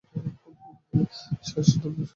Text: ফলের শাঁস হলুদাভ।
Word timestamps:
ফলের 0.03 1.09
শাঁস 1.47 1.69
হলুদাভ। 1.81 2.09